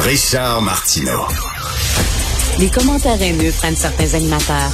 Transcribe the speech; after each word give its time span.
Richard 0.00 0.62
Martineau. 0.62 1.28
Les 2.58 2.68
commentaires 2.68 3.20
haineux 3.20 3.52
prennent 3.52 3.76
certains 3.76 4.14
animateurs. 4.14 4.72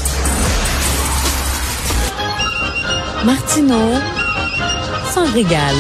Martineau 3.26 3.98
s'en 5.12 5.30
régale. 5.32 5.76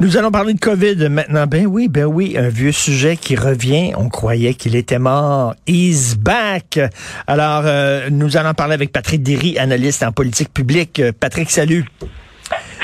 Nous 0.00 0.16
allons 0.16 0.30
parler 0.30 0.54
de 0.54 0.58
COVID 0.58 1.08
maintenant. 1.10 1.46
Ben 1.46 1.66
oui, 1.66 1.88
ben 1.88 2.06
oui, 2.06 2.36
un 2.38 2.48
vieux 2.48 2.72
sujet 2.72 3.16
qui 3.16 3.36
revient. 3.36 3.92
On 3.96 4.08
croyait 4.08 4.54
qu'il 4.54 4.74
était 4.74 4.98
mort. 4.98 5.54
He's 5.66 6.16
back. 6.16 6.80
Alors, 7.26 7.62
euh, 7.66 8.08
nous 8.10 8.36
allons 8.36 8.54
parler 8.54 8.74
avec 8.74 8.90
Patrick 8.90 9.22
Derry, 9.22 9.58
analyste 9.58 10.02
en 10.02 10.12
politique 10.12 10.52
publique. 10.52 10.98
Euh, 10.98 11.12
Patrick, 11.18 11.50
salut. 11.50 11.84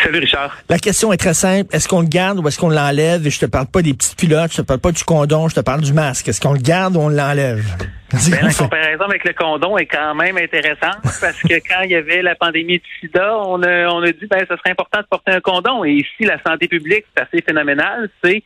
Salut 0.09 0.21
Richard. 0.21 0.57
La 0.71 0.79
question 0.79 1.13
est 1.13 1.19
très 1.19 1.35
simple. 1.35 1.69
Est-ce 1.77 1.87
qu'on 1.87 2.01
le 2.01 2.09
garde 2.09 2.39
ou 2.39 2.49
est-ce 2.49 2.59
qu'on 2.59 2.71
l'enlève? 2.71 3.27
Et 3.27 3.31
je 3.31 3.41
te 3.41 3.45
parle 3.45 3.67
pas 3.67 3.83
des 3.83 3.93
petites 3.93 4.17
culottes, 4.17 4.53
je 4.53 4.57
te 4.57 4.63
parle 4.63 4.81
pas 4.81 4.91
du 4.91 5.05
condom, 5.05 5.49
je 5.51 5.55
te 5.57 5.61
parle 5.61 5.83
du 5.83 5.93
masque. 5.93 6.27
Est-ce 6.29 6.41
qu'on 6.41 6.55
le 6.55 6.61
garde 6.61 6.97
ou 6.97 7.01
on 7.01 7.09
l'enlève? 7.11 7.63
Ben, 8.11 8.41
la 8.43 8.55
comparaison 8.55 9.05
avec 9.05 9.23
le 9.23 9.35
condom 9.35 9.77
est 9.77 9.85
quand 9.85 10.15
même 10.15 10.39
intéressante 10.39 11.03
parce 11.03 11.43
que 11.43 11.57
quand 11.69 11.83
il 11.85 11.91
y 11.91 11.95
avait 11.95 12.23
la 12.23 12.35
pandémie 12.37 12.79
du 12.79 12.91
sida, 13.01 13.37
on 13.37 13.63
a, 13.63 13.87
on 13.89 14.03
a 14.03 14.11
dit 14.13 14.27
ben 14.31 14.39
ce 14.49 14.57
serait 14.57 14.71
important 14.71 15.01
de 15.01 15.07
porter 15.11 15.33
un 15.33 15.41
condom. 15.41 15.85
Et 15.85 15.93
ici, 15.93 16.25
la 16.25 16.43
santé 16.43 16.69
publique, 16.69 17.05
c'est 17.15 17.25
assez 17.25 17.43
phénoménal. 17.43 18.09
C'est 18.25 18.43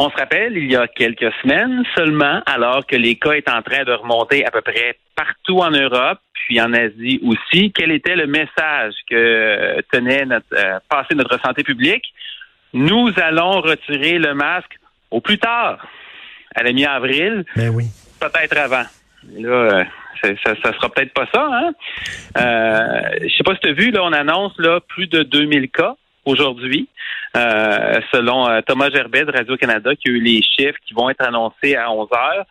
on 0.00 0.10
se 0.10 0.16
rappelle, 0.16 0.56
il 0.56 0.70
y 0.70 0.76
a 0.76 0.86
quelques 0.88 1.32
semaines 1.42 1.84
seulement, 1.94 2.42
alors 2.46 2.86
que 2.86 2.96
les 2.96 3.16
cas 3.16 3.32
étaient 3.32 3.50
en 3.50 3.62
train 3.62 3.84
de 3.84 3.92
remonter 3.92 4.44
à 4.46 4.50
peu 4.50 4.60
près 4.62 4.96
partout 5.14 5.58
en 5.58 5.70
Europe, 5.70 6.18
puis 6.32 6.60
en 6.60 6.72
Asie 6.72 7.20
aussi, 7.22 7.72
quel 7.72 7.92
était 7.92 8.16
le 8.16 8.26
message 8.26 8.94
que 9.08 9.80
tenait 9.92 10.24
notre 10.24 10.46
euh, 10.54 10.78
passer 10.88 11.14
notre 11.14 11.38
santé 11.40 11.62
publique? 11.62 12.04
Nous 12.72 13.10
allons 13.16 13.60
retirer 13.60 14.18
le 14.18 14.34
masque 14.34 14.78
au 15.10 15.20
plus 15.20 15.38
tard, 15.38 15.86
à 16.54 16.62
la 16.62 16.72
mi-avril. 16.72 17.44
Ben 17.56 17.68
oui 17.68 17.86
peut-être 18.20 18.56
avant. 18.56 18.84
Là, 19.38 19.50
euh, 19.50 19.84
ça, 20.22 20.54
ça 20.62 20.72
sera 20.74 20.88
peut-être 20.90 21.12
pas 21.12 21.26
ça. 21.32 21.48
Hein? 21.50 21.72
Euh, 22.38 23.18
je 23.22 23.36
sais 23.36 23.42
pas 23.44 23.54
si 23.54 23.60
tu 23.60 23.68
as 23.68 23.72
vu, 23.72 23.90
là, 23.90 24.04
on 24.04 24.12
annonce 24.12 24.52
là, 24.58 24.80
plus 24.80 25.06
de 25.06 25.22
2000 25.22 25.70
cas 25.70 25.96
aujourd'hui, 26.30 26.88
euh, 27.36 28.00
selon 28.12 28.48
euh, 28.48 28.60
Thomas 28.66 28.90
Gerbet 28.90 29.24
de 29.24 29.32
Radio-Canada, 29.32 29.94
qui 29.96 30.08
a 30.08 30.12
eu 30.12 30.20
les 30.20 30.42
chiffres 30.42 30.78
qui 30.86 30.94
vont 30.94 31.10
être 31.10 31.22
annoncés 31.22 31.76
à 31.76 31.90
11 31.92 32.08
heures. 32.12 32.46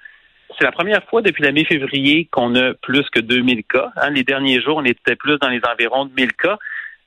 C'est 0.58 0.66
la 0.66 0.72
première 0.72 1.04
fois 1.06 1.22
depuis 1.22 1.44
la 1.44 1.52
mi-février 1.52 2.28
qu'on 2.32 2.56
a 2.56 2.74
plus 2.74 3.08
que 3.10 3.20
2000 3.20 3.64
cas. 3.64 3.92
Hein. 3.98 4.12
Les 4.12 4.24
derniers 4.24 4.62
jours, 4.62 4.78
on 4.78 4.86
était 4.86 5.16
plus 5.16 5.38
dans 5.40 5.50
les 5.50 5.62
environs 5.72 6.06
de 6.06 6.14
1000 6.14 6.34
cas. 6.34 6.58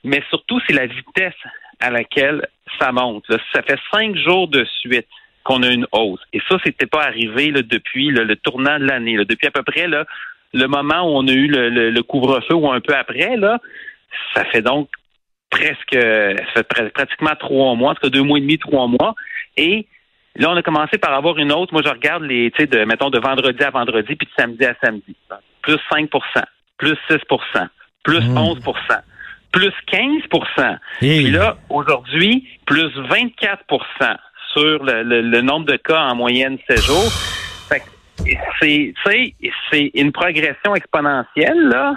Mais 0.05 0.23
surtout, 0.31 0.61
c'est 0.67 0.73
la 0.73 0.87
vitesse 0.87 1.35
à 1.81 1.91
laquelle 1.91 2.47
ça 2.81 2.93
monte. 2.93 3.25
Ça 3.53 3.63
fait 3.63 3.79
cinq 3.93 4.17
jours 4.17 4.49
de 4.49 4.65
suite 4.81 5.07
qu'on 5.45 5.63
a 5.63 5.69
une 5.69 5.87
hausse. 5.93 6.21
Et 6.33 6.41
ça, 6.49 6.57
c'était 6.65 6.87
pas 6.87 7.03
arrivé 7.03 7.51
depuis 7.51 8.11
le 8.11 8.37
tournant 8.37 8.79
de 8.79 8.85
l'année. 8.85 9.17
Depuis 9.25 9.49
à 9.49 9.51
peu 9.51 9.63
près 9.63 9.89
le 9.89 10.67
moment 10.67 11.03
où 11.03 11.17
on 11.17 11.27
a 11.27 11.33
eu 11.33 11.49
le, 11.49 12.01
couvre-feu 12.03 12.55
ou 12.55 12.71
un 12.71 12.81
peu 12.81 12.95
après, 12.95 13.37
ça 14.35 14.45
fait 14.47 14.63
donc 14.63 14.89
presque 15.53 15.95
ça 16.55 16.63
fait 16.75 16.93
pratiquement 16.93 17.37
trois 17.39 17.77
mois, 17.77 17.95
que 17.95 18.09
deux 18.09 18.23
mois 18.23 18.39
et 18.39 18.41
demi, 18.41 18.59
trois 18.59 18.89
mois. 18.89 19.15
Et 19.57 19.87
là, 20.35 20.51
on 20.51 20.57
a 20.57 20.63
commencé 20.63 20.99
par 20.99 21.13
avoir 21.13 21.39
une 21.39 21.53
hausse. 21.53 21.71
Moi, 21.71 21.83
je 21.85 21.91
regarde 21.91 22.25
les, 22.25 22.51
tu 22.51 22.63
sais, 22.63 22.67
de, 22.67 22.85
mettons, 22.85 23.11
de 23.11 23.21
vendredi 23.21 23.63
à 23.63 23.71
vendredi, 23.71 24.17
puis 24.17 24.27
de 24.27 24.33
samedi 24.37 24.65
à 24.65 24.75
samedi. 24.83 25.15
Plus 25.63 25.79
5% 25.93 26.09
plus 26.83 26.97
6% 27.09 27.69
plus 28.03 28.19
11% 28.19 28.59
mmh. 28.59 29.03
plus 29.53 29.73
15% 29.93 30.79
Et 31.03 31.31
là, 31.31 31.57
aujourd'hui, 31.71 32.49
plus 32.67 32.91
24% 32.99 34.17
sur 34.53 34.83
le, 34.83 35.41
nombre 35.43 35.67
de 35.67 35.77
cas 35.77 36.01
en 36.01 36.17
moyenne 36.17 36.59
ces 36.69 36.79
jours. 36.79 37.11
C'est, 38.61 38.95
c'est 39.71 39.91
une 39.95 40.13
progression 40.13 40.75
exponentielle, 40.75 41.69
là. 41.69 41.95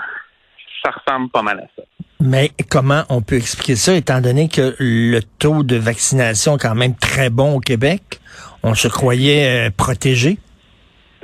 Ça 0.84 0.92
ressemble 0.92 1.30
pas 1.30 1.42
mal 1.42 1.60
à 1.60 1.68
ça. 1.76 1.84
Mais 2.20 2.52
comment 2.70 3.04
on 3.10 3.22
peut 3.22 3.36
expliquer 3.36 3.76
ça, 3.76 3.94
étant 3.94 4.22
donné 4.22 4.48
que 4.48 4.76
le 4.80 5.20
taux 5.40 5.64
de 5.64 5.76
vaccination 5.76 6.56
est 6.56 6.62
quand 6.62 6.76
même 6.76 6.96
très 6.96 7.30
bon 7.30 7.56
au 7.56 7.60
Québec? 7.60 8.20
On 8.64 8.74
se 8.74 8.88
croyait 8.88 9.68
euh, 9.68 9.70
protégé? 9.76 10.38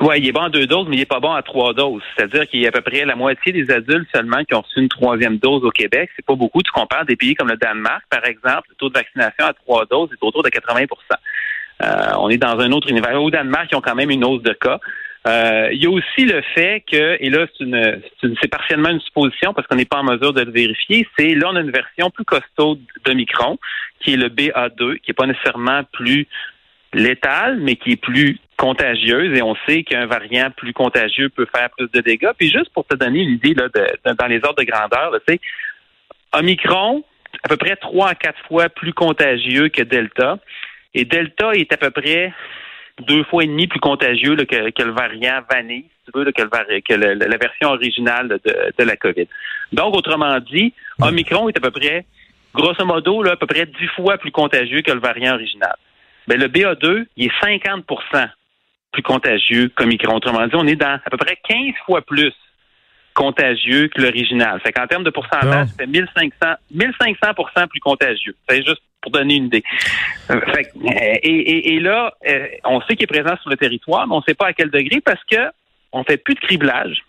Oui, 0.02 0.16
il 0.18 0.28
est 0.28 0.32
bon 0.32 0.42
à 0.42 0.50
deux 0.50 0.66
doses, 0.66 0.88
mais 0.90 0.96
il 0.96 1.00
n'est 1.00 1.06
pas 1.06 1.20
bon 1.20 1.32
à 1.32 1.44
trois 1.44 1.76
doses. 1.76 2.02
C'est-à-dire 2.16 2.48
qu'il 2.48 2.60
y 2.60 2.66
a 2.66 2.70
à 2.70 2.72
peu 2.72 2.82
près 2.82 3.06
la 3.06 3.16
moitié 3.16 3.54
des 3.54 3.70
adultes 3.70 4.08
seulement 4.14 4.44
qui 4.44 4.56
ont 4.56 4.62
reçu 4.62 4.80
une 4.80 4.90
troisième 4.90 5.38
dose 5.38 5.64
au 5.64 5.70
Québec. 5.70 6.10
C'est 6.16 6.26
pas 6.26 6.34
beaucoup. 6.34 6.64
Tu 6.64 6.72
compares 6.72 7.06
des 7.06 7.16
pays 7.16 7.36
comme 7.36 7.50
le 7.50 7.58
Danemark, 7.58 8.04
par 8.10 8.26
exemple, 8.26 8.64
le 8.70 8.76
taux 8.76 8.90
de 8.90 8.96
vaccination 8.96 9.46
à 9.46 9.54
trois 9.54 9.86
doses 9.86 10.10
est 10.12 10.26
autour 10.26 10.42
de 10.42 10.50
80% 10.50 10.88
euh, 11.84 12.14
On 12.18 12.30
est 12.30 12.38
dans 12.38 12.60
un 12.60 12.72
autre 12.72 12.90
univers. 12.90 13.22
Au 13.22 13.30
Danemark, 13.30 13.68
ils 13.72 13.76
ont 13.76 13.82
quand 13.82 13.94
même 13.94 14.10
une 14.10 14.26
hausse 14.26 14.42
de 14.42 14.54
cas. 14.54 14.80
Euh, 15.28 15.70
il 15.72 15.84
y 15.84 15.86
a 15.86 15.90
aussi 15.90 16.26
le 16.26 16.42
fait 16.56 16.84
que, 16.92 17.18
et 17.20 17.30
là, 17.30 17.46
c'est 17.56 17.64
une, 17.64 18.02
c'est 18.42 18.48
partiellement 18.48 18.90
une 18.90 19.02
supposition 19.02 19.54
parce 19.54 19.68
qu'on 19.68 19.76
n'est 19.76 19.86
pas 19.86 20.00
en 20.00 20.04
mesure 20.04 20.34
de 20.34 20.42
le 20.42 20.52
vérifier, 20.52 21.08
c'est 21.18 21.36
là, 21.36 21.50
on 21.52 21.56
a 21.56 21.62
une 21.62 21.72
version 21.72 22.10
plus 22.10 22.26
costaud 22.26 22.80
de 23.06 23.14
Micron, 23.14 23.60
qui 24.00 24.14
est 24.14 24.18
le 24.18 24.30
BA2, 24.30 24.98
qui 24.98 25.12
n'est 25.12 25.14
pas 25.14 25.28
nécessairement 25.28 25.84
plus 25.92 26.28
létale, 26.94 27.60
mais 27.62 27.76
qui 27.76 27.92
est 27.92 28.02
plus 28.02 28.40
contagieuse 28.58 29.36
et 29.38 29.42
on 29.42 29.56
sait 29.68 29.84
qu'un 29.84 30.06
variant 30.06 30.52
plus 30.52 30.74
contagieux 30.74 31.30
peut 31.30 31.48
faire 31.56 31.70
plus 31.78 31.90
de 31.92 32.02
dégâts. 32.02 32.32
Puis 32.38 32.52
juste 32.52 32.72
pour 32.74 32.86
te 32.86 32.96
donner 32.96 33.22
une 33.22 33.32
idée 33.32 33.54
là, 33.54 33.70
de, 33.70 34.14
dans 34.14 34.28
les 34.28 34.44
ordres 34.44 34.60
de 34.60 34.70
grandeur, 34.70 35.14
tu 35.28 35.34
sais, 35.34 35.42
Omicron, 36.34 37.04
à 37.44 37.48
peu 37.48 37.58
près 37.58 37.76
trois 37.76 38.10
à 38.10 38.16
quatre 38.16 38.40
fois 38.48 38.70
plus 38.70 38.94
contagieux 38.94 39.70
que 39.70 39.82
Delta. 39.82 40.38
Et 40.94 41.06
Delta 41.06 41.52
est 41.54 41.72
à 41.74 41.78
peu 41.78 41.90
près 41.90 42.34
deux 43.02 43.24
fois 43.26 43.44
et 43.44 43.48
demi 43.48 43.68
plus 43.68 43.80
contagieux 43.80 44.36
que, 44.36 44.84
le 44.84 44.92
variant 44.92 45.42
vanille, 45.50 45.86
si 46.06 46.12
tu 46.12 46.20
veux, 46.20 46.32
que, 46.32 46.94
le, 46.94 47.14
la 47.14 47.38
version 47.38 47.70
originale 47.70 48.40
de, 48.44 48.84
la 48.84 48.96
COVID. 48.96 49.28
Donc, 49.72 49.96
autrement 49.96 50.40
dit, 50.40 50.74
Omicron 51.02 51.50
est 51.50 51.58
à 51.58 51.62
peu 51.62 51.72
près, 51.72 52.06
grosso 52.54 52.86
modo, 52.86 53.24
là, 53.24 53.32
à 53.32 53.36
peu 53.36 53.48
près 53.48 53.66
dix 53.66 53.88
fois 53.96 54.18
plus 54.18 54.32
contagieux 54.32 54.82
que 54.82 54.92
le 54.92 55.00
variant 55.00 55.36
original. 55.36 55.76
Ben, 56.28 56.40
le 56.40 56.48
BA2, 56.48 57.06
il 57.18 57.26
est 57.26 57.46
50% 57.46 58.30
plus 58.92 59.04
contagieux 59.04 59.72
qu'Omicron. 59.76 60.16
Autrement 60.16 60.46
dit, 60.46 60.56
on 60.56 60.68
est 60.68 60.76
dans 60.76 61.00
à 61.04 61.10
peu 61.10 61.18
près 61.18 61.38
15 61.48 61.74
fois 61.86 62.02
plus 62.02 62.34
contagieux 63.14 63.88
que 63.88 64.02
l'original. 64.02 64.60
Fait 64.62 64.72
qu'en 64.72 64.88
termes 64.88 65.04
de 65.04 65.10
pourcentage, 65.10 65.68
c'est 65.78 65.88
1500, 65.88 66.30
1500 66.72 67.68
plus 67.70 67.80
contagieux. 67.80 68.36
C'est 68.48 68.64
juste 68.66 68.82
pour 69.02 69.12
donner 69.12 69.36
une 69.36 69.46
idée. 69.46 69.64
Euh, 70.30 70.40
fait, 70.54 70.72
euh, 70.76 70.90
et, 71.24 71.76
et, 71.76 71.80
là, 71.80 72.14
euh, 72.28 72.48
on 72.66 72.82
sait 72.82 72.96
qu'il 72.96 73.04
est 73.04 73.08
présent 73.08 73.36
sur 73.42 73.50
le 73.50 73.58
territoire, 73.58 74.08
mais 74.08 74.14
on 74.14 74.20
ne 74.20 74.24
sait 74.28 74.36
pas 74.36 74.48
à 74.48 74.54
quel 74.54 74.70
degré 74.70 75.02
parce 75.02 75.22
que 75.30 75.38
on 75.92 76.04
fait 76.04 76.18
plus 76.18 76.36
de 76.36 76.40
criblage 76.40 77.04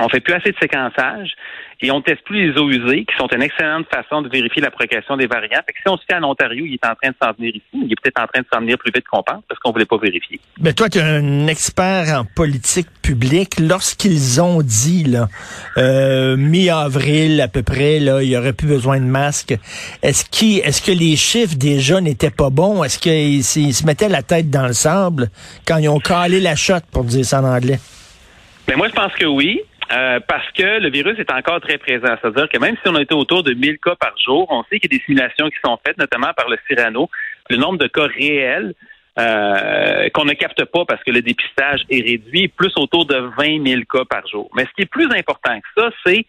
on 0.00 0.08
fait 0.08 0.20
plus 0.20 0.34
assez 0.34 0.50
de 0.50 0.56
séquençage 0.60 1.34
et 1.82 1.90
on 1.90 2.02
teste 2.02 2.22
plus 2.24 2.50
les 2.50 2.58
eaux 2.58 2.70
usées, 2.70 3.04
qui 3.04 3.16
sont 3.16 3.28
une 3.28 3.42
excellente 3.42 3.86
façon 3.92 4.20
de 4.20 4.28
vérifier 4.28 4.60
la 4.60 4.70
progression 4.70 5.16
des 5.16 5.26
variants. 5.26 5.60
Fait 5.66 5.72
que 5.72 5.78
si 5.82 5.88
on 5.88 5.96
se 5.96 6.02
fait 6.08 6.16
en 6.16 6.24
Ontario, 6.24 6.66
il 6.66 6.74
est 6.74 6.86
en 6.86 6.94
train 6.94 7.10
de 7.10 7.16
s'en 7.22 7.32
venir 7.32 7.54
ici, 7.54 7.64
il 7.72 7.90
est 7.90 8.00
peut-être 8.02 8.20
en 8.20 8.26
train 8.26 8.40
de 8.40 8.46
s'en 8.52 8.60
venir 8.60 8.76
plus 8.76 8.92
vite 8.94 9.04
qu'on 9.10 9.22
pense 9.22 9.42
parce 9.48 9.58
qu'on 9.60 9.72
voulait 9.72 9.86
pas 9.86 9.96
vérifier. 9.96 10.40
Mais 10.60 10.74
toi, 10.74 10.88
tu 10.88 10.98
es 10.98 11.02
un 11.02 11.46
expert 11.46 12.18
en 12.18 12.24
politique 12.24 12.88
publique. 13.02 13.58
Lorsqu'ils 13.58 14.42
ont 14.42 14.60
dit, 14.62 15.04
là, 15.04 15.28
euh, 15.78 16.36
mi-avril 16.36 17.40
à 17.40 17.48
peu 17.48 17.62
près, 17.62 17.98
là, 17.98 18.22
il 18.22 18.28
y 18.28 18.36
aurait 18.36 18.52
plus 18.52 18.68
besoin 18.68 18.98
de 18.98 19.04
masques, 19.04 19.54
est-ce 20.02 20.24
qu 20.28 20.58
est-ce 20.58 20.82
que 20.82 20.92
les 20.92 21.16
chiffres 21.16 21.56
déjà 21.56 22.00
n'étaient 22.00 22.30
pas 22.30 22.50
bons? 22.50 22.84
Est-ce 22.84 22.98
qu'ils 22.98 23.42
se 23.42 23.86
mettaient 23.86 24.08
la 24.08 24.22
tête 24.22 24.50
dans 24.50 24.66
le 24.66 24.74
sable 24.74 25.30
quand 25.66 25.78
ils 25.78 25.88
ont 25.88 25.98
calé 25.98 26.40
la 26.40 26.56
shot, 26.56 26.80
pour 26.92 27.04
dire 27.04 27.24
ça 27.24 27.40
en 27.40 27.44
anglais? 27.44 27.78
Mais 28.68 28.76
moi, 28.76 28.88
je 28.88 28.94
pense 28.94 29.12
que 29.14 29.26
oui. 29.26 29.62
Euh, 29.92 30.20
parce 30.20 30.48
que 30.52 30.78
le 30.80 30.88
virus 30.88 31.18
est 31.18 31.32
encore 31.32 31.60
très 31.60 31.78
présent. 31.78 32.14
C'est-à-dire 32.20 32.48
que 32.48 32.58
même 32.58 32.76
si 32.82 32.88
on 32.88 32.98
était 32.98 33.14
autour 33.14 33.42
de 33.42 33.52
1000 33.54 33.78
cas 33.78 33.96
par 33.96 34.14
jour, 34.24 34.46
on 34.50 34.62
sait 34.64 34.78
qu'il 34.78 34.92
y 34.92 34.94
a 34.94 34.98
des 34.98 35.04
simulations 35.04 35.48
qui 35.48 35.56
sont 35.64 35.78
faites, 35.84 35.98
notamment 35.98 36.32
par 36.36 36.48
le 36.48 36.56
Cyrano. 36.68 37.10
Le 37.48 37.56
nombre 37.56 37.78
de 37.78 37.88
cas 37.88 38.06
réels 38.06 38.74
euh, 39.18 40.08
qu'on 40.10 40.24
ne 40.24 40.34
capte 40.34 40.64
pas 40.66 40.84
parce 40.84 41.02
que 41.02 41.10
le 41.10 41.22
dépistage 41.22 41.80
est 41.90 42.02
réduit, 42.02 42.46
plus 42.48 42.72
autour 42.76 43.04
de 43.04 43.16
20 43.16 43.66
000 43.66 43.82
cas 43.92 44.04
par 44.04 44.26
jour. 44.28 44.48
Mais 44.54 44.62
ce 44.62 44.70
qui 44.76 44.82
est 44.82 44.90
plus 44.90 45.10
important 45.12 45.58
que 45.58 45.82
ça, 45.82 45.90
c'est 46.06 46.24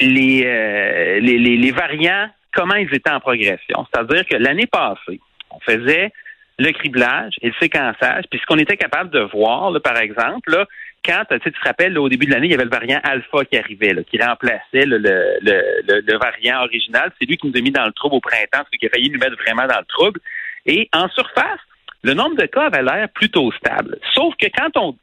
les, 0.00 0.42
euh, 0.46 1.20
les, 1.20 1.38
les 1.38 1.70
variants, 1.70 2.30
comment 2.54 2.76
ils 2.76 2.92
étaient 2.94 3.10
en 3.10 3.20
progression. 3.20 3.86
C'est-à-dire 3.92 4.24
que 4.26 4.36
l'année 4.36 4.66
passée, 4.66 5.20
on 5.50 5.60
faisait 5.60 6.12
le 6.58 6.72
criblage 6.72 7.34
et 7.40 7.48
le 7.48 7.54
séquençage. 7.60 8.24
Puis 8.30 8.40
ce 8.40 8.46
qu'on 8.46 8.58
était 8.58 8.76
capable 8.76 9.10
de 9.10 9.20
voir, 9.20 9.72
par 9.82 9.96
exemple, 9.98 10.50
là, 10.50 10.66
quand 11.04 11.22
tu, 11.30 11.52
te 11.52 11.58
rappelles, 11.64 11.96
au 11.98 12.08
début 12.08 12.26
de 12.26 12.32
l'année, 12.32 12.48
il 12.48 12.50
y 12.50 12.54
avait 12.54 12.64
le 12.64 12.70
variant 12.70 13.00
alpha 13.04 13.44
qui 13.44 13.56
arrivait, 13.56 13.94
qui 14.10 14.20
remplaçait 14.20 14.84
le, 14.84 14.98
le, 14.98 16.18
variant 16.18 16.62
original. 16.64 17.12
C'est 17.18 17.26
lui 17.26 17.36
qui 17.36 17.46
nous 17.46 17.56
a 17.56 17.60
mis 17.60 17.70
dans 17.70 17.84
le 17.84 17.92
trouble 17.92 18.16
au 18.16 18.20
printemps, 18.20 18.66
ce 18.70 18.78
qui 18.78 18.86
a 18.86 18.90
failli 18.90 19.08
nous 19.08 19.18
mettre 19.18 19.36
vraiment 19.36 19.66
dans 19.66 19.78
le 19.78 19.86
trouble. 19.86 20.20
Et 20.66 20.88
en 20.92 21.08
surface, 21.08 21.60
le 22.02 22.14
nombre 22.14 22.36
de 22.36 22.46
cas 22.46 22.66
avait 22.66 22.82
l'air 22.82 23.08
plutôt 23.10 23.50
stable. 23.52 23.98
Sauf 24.12 24.34
que 24.36 24.46
quand 24.56 24.76
on 24.76 24.96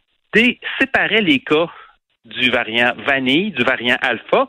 séparait 0.79 1.21
les 1.21 1.39
cas 1.39 1.69
du 2.25 2.49
variant 2.49 2.93
vanille, 3.07 3.51
du 3.51 3.63
variant 3.63 3.97
alpha, 4.01 4.47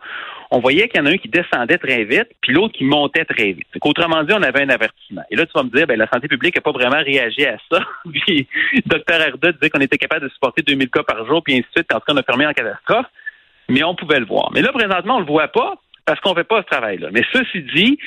on 0.51 0.61
voyait 0.61 0.89
qu'il 0.89 1.01
y 1.01 1.03
en 1.03 1.07
a 1.07 1.11
un 1.11 1.17
qui 1.17 1.29
descendait 1.29 1.79
très 1.79 2.05
vite, 2.05 2.29
puis 2.41 2.53
l'autre 2.53 2.75
qui 2.77 2.85
montait 2.85 3.25
très 3.25 3.53
vite. 3.53 3.67
Autrement 3.83 4.23
dit, 4.23 4.33
on 4.33 4.43
avait 4.43 4.63
un 4.63 4.69
avertissement. 4.69 5.23
Et 5.31 5.37
là, 5.37 5.47
tu 5.47 5.53
vas 5.55 5.65
me 5.65 5.71
dire, 5.71 5.87
ben, 5.87 5.99
la 5.99 6.09
santé 6.09 6.29
publique 6.29 6.57
n'a 6.57 6.63
pas 6.63 6.73
vraiment 6.73 7.03
réagi 7.03 7.47
à 7.47 7.57
ça. 7.71 7.81
puis, 8.13 8.47
docteur 8.87 9.21
Arda 9.21 9.53
disait 9.53 9.71
qu'on 9.71 9.81
était 9.81 9.99
capable 9.99 10.25
de 10.25 10.29
supporter 10.31 10.63
2000 10.63 10.89
cas 10.91 11.03
par 11.03 11.27
jour, 11.27 11.43
puis 11.43 11.55
ainsi 11.55 11.63
de 11.63 11.73
suite, 11.79 11.87
quand 11.91 12.01
on 12.09 12.17
a 12.17 12.23
fermé 12.23 12.47
en 12.47 12.53
catastrophe. 12.53 13.07
Mais 13.69 13.83
on 13.83 13.97
pouvait 13.97 14.21
le 14.21 14.27
voir. 14.27 14.51
Mais 14.53 14.63
là, 14.63 14.71
présentement, 14.73 15.17
on 15.17 15.21
le 15.21 15.27
voit 15.27 15.49
pas 15.49 15.75
parce 16.05 16.21
qu'on 16.21 16.35
fait 16.35 16.45
pas 16.45 16.63
ce 16.63 16.67
travail-là. 16.69 17.09
Mais 17.13 17.23
ceci 17.33 17.63
dit, 17.75 17.99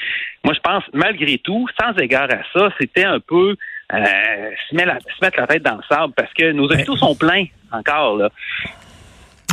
moi, 0.45 0.53
je 0.53 0.59
pense, 0.62 0.83
malgré 0.94 1.38
tout, 1.39 1.68
sans 1.80 1.92
égard 1.97 2.30
à 2.31 2.39
ça, 2.53 2.69
c'était 2.80 3.03
un 3.03 3.19
peu 3.19 3.57
euh, 3.94 3.97
se, 4.69 4.75
mettre 4.75 4.88
la, 4.88 5.00
se, 5.00 5.21
mettre 5.21 5.39
la, 5.39 5.47
tête 5.47 5.63
dans 5.63 5.75
le 5.75 5.83
sable 5.89 6.13
parce 6.15 6.33
que 6.33 6.51
nos 6.53 6.71
hôpitaux 6.71 6.95
sont 6.95 7.13
pleins 7.13 7.45
encore. 7.71 8.15
Là. 8.15 8.30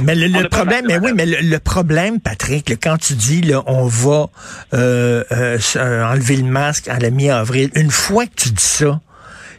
Mais 0.02 0.14
le, 0.14 0.26
le 0.28 0.48
problème, 0.48 0.84
mais 0.86 0.98
oui, 0.98 1.12
mais 1.14 1.26
le, 1.26 1.58
problème, 1.58 2.20
Patrick, 2.20 2.70
quand 2.82 2.98
tu 2.98 3.14
dis 3.14 3.40
là, 3.40 3.62
on 3.66 3.86
va 3.86 4.28
euh, 4.74 5.24
euh, 5.32 5.58
enlever 6.04 6.36
le 6.36 6.44
masque 6.44 6.88
à 6.88 6.98
la 6.98 7.10
mi-avril, 7.10 7.70
une 7.74 7.90
fois 7.90 8.26
que 8.26 8.34
tu 8.36 8.50
dis 8.50 8.62
ça, 8.62 9.00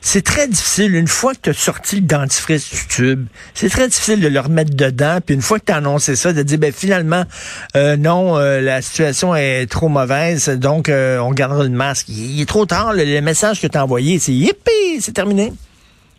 c'est 0.01 0.21
très 0.23 0.47
difficile, 0.47 0.95
une 0.95 1.07
fois 1.07 1.33
que 1.33 1.39
tu 1.41 1.49
as 1.49 1.53
sorti 1.53 1.97
le 1.97 2.01
dentifrice 2.03 2.69
du 2.69 2.87
tube, 2.87 3.25
c'est 3.53 3.69
très 3.69 3.87
difficile 3.87 4.21
de 4.21 4.27
le 4.27 4.39
remettre 4.39 4.73
dedans, 4.73 5.19
puis 5.25 5.35
une 5.35 5.41
fois 5.41 5.59
que 5.59 5.65
tu 5.65 5.71
as 5.71 5.77
annoncé 5.77 6.15
ça, 6.15 6.33
de 6.33 6.43
dire, 6.43 6.57
ben 6.57 6.71
finalement, 6.71 7.23
euh, 7.75 7.97
non, 7.97 8.37
euh, 8.37 8.61
la 8.61 8.81
situation 8.81 9.35
est 9.35 9.69
trop 9.69 9.89
mauvaise, 9.89 10.47
donc 10.49 10.89
euh, 10.89 11.19
on 11.19 11.31
gardera 11.31 11.63
le 11.63 11.69
masque. 11.69 12.07
Il, 12.09 12.39
est 12.41 12.45
trop 12.45 12.65
tard, 12.65 12.93
le, 12.93 13.19
message 13.21 13.61
que 13.61 13.67
tu 13.67 13.77
as 13.77 13.83
envoyé, 13.83 14.19
c'est 14.19 14.31
yippee, 14.31 15.01
c'est 15.01 15.13
terminé. 15.13 15.51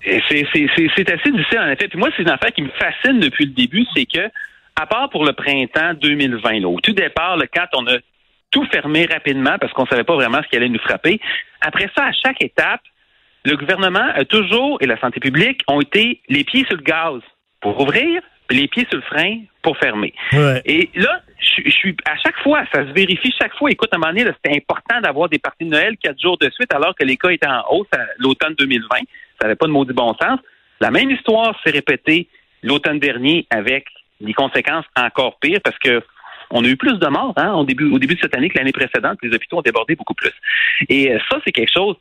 C'est 0.04 1.10
assez 1.10 1.30
difficile, 1.30 1.58
en 1.58 1.68
effet. 1.68 1.88
Puis 1.88 1.98
moi, 1.98 2.08
c'est 2.16 2.22
une 2.22 2.30
affaire 2.30 2.52
qui 2.52 2.62
me 2.62 2.70
fascine 2.70 3.20
depuis 3.20 3.46
le 3.46 3.52
début, 3.52 3.84
c'est 3.94 4.06
que, 4.06 4.30
à 4.76 4.86
part 4.86 5.10
pour 5.10 5.24
le 5.24 5.32
printemps 5.32 5.94
2020, 5.94 6.60
là, 6.60 6.68
au 6.68 6.80
tout 6.80 6.92
départ, 6.92 7.36
le 7.36 7.46
quand 7.46 7.66
on 7.74 7.86
a 7.86 7.98
tout 8.50 8.64
fermé 8.66 9.06
rapidement 9.06 9.58
parce 9.60 9.72
qu'on 9.72 9.86
savait 9.86 10.04
pas 10.04 10.14
vraiment 10.14 10.42
ce 10.42 10.48
qui 10.48 10.56
allait 10.56 10.68
nous 10.68 10.78
frapper, 10.78 11.20
après 11.60 11.90
ça, 11.96 12.06
à 12.06 12.12
chaque 12.12 12.42
étape, 12.42 12.80
le 13.44 13.56
gouvernement 13.56 14.08
a 14.14 14.24
toujours, 14.24 14.78
et 14.80 14.86
la 14.86 14.98
santé 15.00 15.20
publique, 15.20 15.62
ont 15.68 15.80
été 15.80 16.20
les 16.28 16.44
pieds 16.44 16.64
sur 16.66 16.76
le 16.76 16.82
gaz 16.82 17.20
pour 17.60 17.80
ouvrir, 17.80 18.22
les 18.50 18.68
pieds 18.68 18.86
sur 18.90 18.98
le 18.98 19.04
frein 19.04 19.40
pour 19.62 19.76
fermer. 19.78 20.14
Et 20.64 20.90
là, 20.94 21.22
je, 21.38 21.70
suis 21.70 21.96
à 22.04 22.16
chaque 22.16 22.38
fois, 22.42 22.64
ça 22.72 22.86
se 22.86 22.92
vérifie 22.92 23.32
chaque 23.40 23.54
fois. 23.56 23.70
Écoute, 23.70 23.88
à 23.92 23.96
un 23.96 23.98
moment 23.98 24.12
donné, 24.12 24.30
c'était 24.42 24.56
important 24.56 25.00
d'avoir 25.00 25.28
des 25.28 25.38
parties 25.38 25.64
de 25.64 25.70
Noël 25.70 25.96
quatre 26.02 26.20
jours 26.20 26.38
de 26.38 26.50
suite, 26.50 26.72
alors 26.72 26.94
que 26.94 27.04
les 27.04 27.16
cas 27.16 27.30
étaient 27.30 27.48
en 27.48 27.62
hausse 27.70 27.88
à 27.92 28.04
l'automne 28.18 28.54
2020. 28.58 28.88
Ça 29.40 29.46
n'avait 29.46 29.56
pas 29.56 29.66
de 29.66 29.72
maudit 29.72 29.92
bon 29.92 30.14
sens. 30.20 30.40
La 30.80 30.90
même 30.90 31.10
histoire 31.10 31.58
s'est 31.64 31.70
répétée 31.70 32.28
l'automne 32.62 32.98
dernier 32.98 33.46
avec 33.50 33.86
des 34.20 34.34
conséquences 34.34 34.84
encore 34.96 35.38
pires 35.38 35.60
parce 35.62 35.78
que 35.78 36.02
on 36.50 36.64
a 36.64 36.68
eu 36.68 36.76
plus 36.76 36.98
de 36.98 37.06
morts 37.08 37.34
hein, 37.36 37.52
au, 37.52 37.64
début, 37.64 37.90
au 37.90 37.98
début 37.98 38.14
de 38.14 38.20
cette 38.20 38.34
année 38.34 38.48
que 38.48 38.56
l'année 38.56 38.72
précédente. 38.72 39.18
Les 39.22 39.34
hôpitaux 39.34 39.58
ont 39.58 39.62
débordé 39.62 39.96
beaucoup 39.96 40.14
plus. 40.14 40.32
Et 40.88 41.12
euh, 41.12 41.18
ça, 41.30 41.38
c'est 41.44 41.52
quelque 41.52 41.72
chose, 41.72 41.96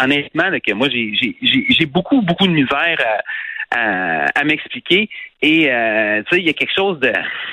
honnêtement, 0.00 0.50
que 0.64 0.72
moi, 0.72 0.88
j'ai 0.88 1.86
beaucoup, 1.86 2.22
beaucoup 2.22 2.46
de 2.46 2.52
misère 2.52 2.96
à, 3.00 3.22
à, 3.70 4.44
m'expliquer. 4.44 5.08
Et 5.42 5.70
euh, 5.70 6.22
tu 6.22 6.34
sais, 6.34 6.40
il 6.40 6.46
y 6.46 6.50
a 6.50 6.52
quelque 6.52 6.74
chose 6.74 6.98
de 7.00 7.12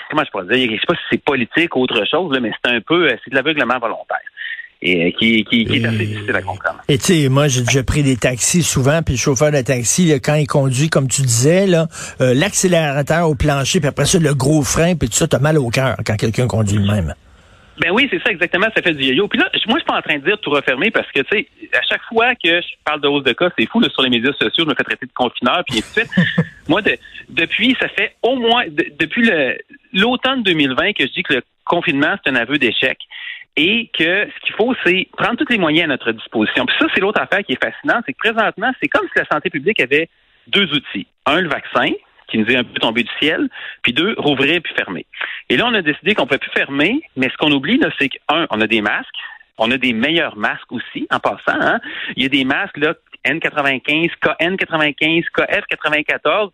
comment 0.09 0.23
je 0.23 0.31
pourrais 0.31 0.55
dire, 0.55 0.69
je 0.71 0.79
sais 0.79 0.87
pas 0.87 0.95
si 0.95 1.01
c'est 1.11 1.23
politique 1.23 1.75
ou 1.75 1.81
autre 1.81 2.03
chose, 2.09 2.33
là, 2.33 2.39
mais 2.39 2.51
c'est 2.63 2.71
un 2.71 2.81
peu 2.81 3.09
c'est 3.23 3.31
de 3.31 3.35
l'aveuglement 3.35 3.77
volontaire 3.79 4.19
et 4.81 5.07
euh, 5.07 5.11
qui, 5.17 5.43
qui, 5.45 5.61
est 5.61 5.85
assez 5.85 6.05
difficile 6.05 6.35
à 6.35 6.41
comprendre. 6.41 6.81
Et 6.87 6.97
tu 6.97 7.23
sais, 7.23 7.29
moi, 7.29 7.47
j'ai 7.47 7.61
déjà 7.61 7.83
pris 7.83 8.03
des 8.03 8.17
taxis 8.17 8.63
souvent, 8.63 9.01
puis 9.01 9.15
le 9.15 9.19
chauffeur 9.19 9.51
de 9.51 9.61
taxi, 9.61 10.11
quand 10.23 10.35
il 10.35 10.47
conduit, 10.47 10.89
comme 10.89 11.07
tu 11.07 11.21
disais, 11.21 11.65
là, 11.65 11.87
euh, 12.21 12.33
l'accélérateur 12.33 13.29
au 13.29 13.35
plancher, 13.35 13.79
puis 13.79 13.89
après 13.89 14.05
ça, 14.05 14.19
le 14.19 14.33
gros 14.33 14.63
frein, 14.63 14.95
puis 14.95 15.09
tout 15.09 15.15
ça, 15.15 15.27
t'as 15.27 15.39
mal 15.39 15.57
au 15.57 15.69
cœur 15.69 15.97
quand 16.05 16.15
quelqu'un 16.15 16.47
conduit 16.47 16.77
le 16.77 16.85
même. 16.85 17.13
Ben 17.79 17.91
oui, 17.91 18.07
c'est 18.09 18.21
ça 18.23 18.31
exactement, 18.31 18.67
ça 18.75 18.81
fait 18.81 18.93
du 18.93 19.03
yo-yo. 19.03 19.27
Puis 19.27 19.37
là, 19.37 19.49
moi, 19.67 19.77
je 19.77 19.79
suis 19.79 19.85
pas 19.85 19.97
en 19.97 20.01
train 20.01 20.17
de 20.17 20.23
dire 20.23 20.39
tout 20.39 20.49
refermer 20.49 20.91
parce 20.91 21.11
que, 21.11 21.21
tu 21.21 21.37
sais, 21.37 21.47
à 21.73 21.81
chaque 21.81 22.03
fois 22.03 22.33
que 22.35 22.61
je 22.61 22.67
parle 22.85 23.01
de 23.01 23.07
hausse 23.07 23.23
de 23.23 23.33
cas, 23.33 23.49
c'est 23.57 23.65
fou, 23.67 23.81
là, 23.81 23.89
sur 23.89 24.01
les 24.01 24.09
médias 24.09 24.31
sociaux, 24.33 24.63
je 24.63 24.69
me 24.69 24.75
fais 24.75 24.83
traiter 24.83 25.05
de 25.05 25.13
confineur, 25.13 25.63
puis 25.67 25.79
ainsi 25.79 25.99
de 25.99 26.05
suite. 26.05 26.45
moi, 26.69 26.81
de, 26.81 26.97
depuis, 27.29 27.75
ça 27.79 27.89
fait 27.89 28.15
au 28.21 28.35
moins, 28.35 28.63
depuis 28.67 29.29
l'automne 29.93 30.43
2020 30.43 30.93
que 30.93 31.05
je 31.05 31.11
dis 31.11 31.23
que 31.23 31.33
le 31.33 31.41
confinement, 31.65 32.15
c'est 32.23 32.31
un 32.31 32.35
aveu 32.35 32.57
d'échec 32.57 32.97
et 33.57 33.89
que 33.97 34.27
ce 34.27 34.45
qu'il 34.45 34.55
faut, 34.55 34.75
c'est 34.85 35.07
prendre 35.17 35.37
tous 35.37 35.49
les 35.49 35.57
moyens 35.57 35.85
à 35.85 35.87
notre 35.87 36.11
disposition. 36.11 36.65
Puis 36.65 36.75
ça, 36.79 36.87
c'est 36.93 37.01
l'autre 37.01 37.21
affaire 37.21 37.43
qui 37.43 37.53
est 37.53 37.63
fascinante, 37.63 38.03
c'est 38.05 38.13
que 38.13 38.17
présentement, 38.17 38.71
c'est 38.81 38.87
comme 38.87 39.07
si 39.07 39.19
la 39.19 39.25
santé 39.25 39.49
publique 39.49 39.79
avait 39.79 40.09
deux 40.47 40.69
outils. 40.73 41.07
Un, 41.25 41.41
le 41.41 41.49
vaccin, 41.49 41.91
qui 42.27 42.37
nous 42.37 42.45
est 42.47 42.55
un 42.55 42.63
peu 42.63 42.79
tombé 42.79 43.03
du 43.03 43.11
ciel, 43.19 43.49
puis 43.81 43.93
deux, 43.93 44.15
rouvrir 44.17 44.61
puis 44.61 44.73
fermer. 44.73 45.05
Et 45.49 45.57
là, 45.57 45.65
on 45.67 45.73
a 45.73 45.81
décidé 45.81 46.15
qu'on 46.15 46.23
ne 46.23 46.29
peut 46.29 46.37
plus 46.37 46.51
fermer, 46.51 47.01
mais 47.15 47.29
ce 47.29 47.37
qu'on 47.37 47.51
oublie, 47.51 47.79
c'est 47.99 48.09
qu'un, 48.09 48.47
on 48.49 48.61
a 48.61 48.67
des 48.67 48.81
masques, 48.81 49.07
on 49.57 49.71
a 49.71 49.77
des 49.77 49.93
meilleurs 49.93 50.37
masques 50.37 50.71
aussi, 50.71 51.07
en 51.11 51.19
passant. 51.19 51.59
Hein? 51.59 51.79
Il 52.15 52.23
y 52.23 52.25
a 52.25 52.29
des 52.29 52.43
masques, 52.43 52.77
là, 52.77 52.93
N95, 53.25 54.11
KN95, 54.21 55.25
KF94, 55.35 56.51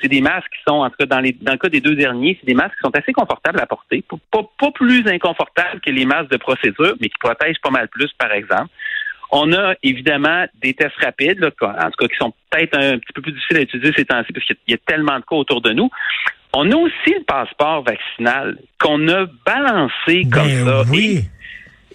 c'est 0.00 0.08
des 0.08 0.20
masques 0.20 0.50
qui 0.50 0.62
sont, 0.66 0.80
en 0.80 0.90
tout 0.90 0.96
cas 0.98 1.06
dans, 1.06 1.20
les, 1.20 1.32
dans 1.32 1.52
le 1.52 1.58
cas 1.58 1.68
des 1.68 1.80
deux 1.80 1.94
derniers, 1.94 2.36
c'est 2.40 2.46
des 2.46 2.54
masques 2.54 2.74
qui 2.74 2.82
sont 2.82 2.96
assez 2.96 3.12
confortables 3.12 3.60
à 3.60 3.66
porter, 3.66 4.02
pas, 4.30 4.42
pas 4.58 4.70
plus 4.72 5.06
inconfortables 5.06 5.80
que 5.80 5.90
les 5.90 6.04
masques 6.04 6.30
de 6.30 6.36
procédure, 6.36 6.94
mais 7.00 7.08
qui 7.08 7.18
protègent 7.18 7.60
pas 7.62 7.70
mal 7.70 7.88
plus, 7.88 8.12
par 8.18 8.32
exemple. 8.32 8.70
On 9.36 9.52
a 9.52 9.74
évidemment 9.82 10.46
des 10.62 10.74
tests 10.74 10.94
rapides, 11.02 11.40
là, 11.40 11.48
en 11.60 11.90
tout 11.90 11.96
cas 11.98 12.06
qui 12.06 12.16
sont 12.16 12.32
peut-être 12.50 12.78
un 12.78 12.98
petit 12.98 13.12
peu 13.12 13.20
plus 13.20 13.32
difficiles 13.32 13.56
à 13.56 13.60
utiliser 13.62 13.92
ces 13.96 14.04
temps-ci 14.04 14.32
parce 14.32 14.46
qu'il 14.46 14.56
y 14.68 14.74
a 14.74 14.78
tellement 14.86 15.16
de 15.18 15.24
cas 15.24 15.34
autour 15.34 15.60
de 15.60 15.72
nous. 15.72 15.90
On 16.52 16.70
a 16.70 16.76
aussi 16.76 17.10
le 17.10 17.24
passeport 17.24 17.82
vaccinal 17.82 18.56
qu'on 18.78 19.08
a 19.08 19.26
balancé 19.44 20.22
ben 20.22 20.30
comme 20.30 20.48
ça. 20.48 20.82
Oui. 20.88 21.24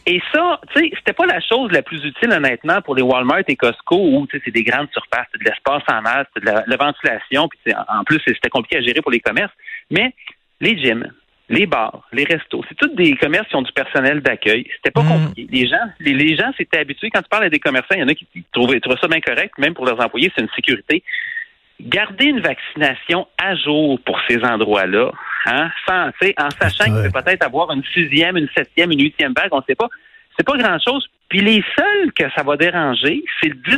Et 0.06 0.22
ça, 0.34 0.60
tu 0.74 0.82
sais, 0.82 0.92
c'était 0.98 1.14
pas 1.14 1.28
la 1.28 1.40
chose 1.40 1.72
la 1.72 1.82
plus 1.82 2.04
utile, 2.04 2.32
honnêtement, 2.34 2.82
pour 2.82 2.96
les 2.96 3.04
Walmart 3.04 3.44
et 3.48 3.56
Costco, 3.56 3.96
où, 3.96 4.28
tu 4.28 4.36
sais, 4.36 4.44
c'est 4.44 4.52
des 4.52 4.64
grandes 4.64 4.90
surfaces, 4.92 5.28
c'est 5.32 5.40
de 5.40 5.46
l'espace 5.46 5.84
en 5.88 6.02
masse, 6.02 6.28
c'est 6.36 6.44
de 6.44 6.50
la, 6.50 6.78
ventilation, 6.78 7.48
puis 7.48 7.74
en 7.74 8.04
plus, 8.04 8.20
c'était 8.26 8.50
compliqué 8.50 8.78
à 8.78 8.82
gérer 8.82 9.02
pour 9.02 9.12
les 9.12 9.22
commerces. 9.22 9.54
Mais 9.92 10.14
les 10.60 10.78
gyms, 10.78 11.10
les 11.50 11.66
bars, 11.66 12.08
les 12.12 12.26
restos, 12.26 12.64
c'est 12.70 12.76
tous 12.76 12.94
des 12.96 13.16
commerces 13.16 13.48
qui 13.48 13.56
ont 13.56 13.64
du 13.64 13.72
personnel 13.72 14.22
d'accueil. 14.22 14.68
C'était 14.76 14.92
pas 14.92 15.02
mm. 15.02 15.08
compliqué. 15.08 15.48
Les 15.52 15.68
gens, 15.68 15.78
les, 16.00 16.36
gens 16.36 16.52
s'étaient 16.58 16.80
habitués. 16.80 17.10
Quand 17.10 17.22
tu 17.22 17.30
parles 17.30 17.46
à 17.46 17.50
des 17.50 17.60
commerçants, 17.60 17.96
il 17.96 18.02
y 18.02 18.04
en 18.04 18.08
a 18.08 18.14
qui 18.14 18.28
trouvaient, 18.52 18.80
trouvaient 18.80 19.00
ça 19.02 19.08
bien 19.08 19.20
correct, 19.20 19.58
même 19.58 19.74
pour 19.74 19.86
leurs 19.86 20.00
employés, 20.00 20.32
c'est 20.36 20.44
une 20.44 20.50
sécurité. 20.56 21.04
Garder 21.82 22.26
une 22.26 22.42
vaccination 22.42 23.28
à 23.38 23.56
jour 23.56 24.00
pour 24.06 24.20
ces 24.28 24.44
endroits-là, 24.44 25.12
hein, 25.48 25.72
sans, 25.88 26.10
en 26.10 26.50
sachant 26.62 26.86
qu'il 26.86 27.12
peut 27.12 27.22
peut-être 27.22 27.46
avoir 27.46 27.72
une 27.72 27.84
sixième, 27.94 28.38
une 28.38 28.50
septième, 28.56 28.92
une 28.92 29.02
huitième 29.02 29.34
vague, 29.34 29.50
on 29.52 29.58
ne 29.58 29.64
sait 29.68 29.76
pas. 29.76 29.88
C'est 30.38 30.46
pas 30.46 30.58
grand-chose. 30.58 31.08
Puis 31.30 31.40
les 31.40 31.64
seuls 31.78 32.14
que 32.14 32.30
ça 32.36 32.44
va 32.44 32.58
déranger, 32.58 33.24
c'est 33.42 33.50
le 33.50 33.56
10 33.56 33.78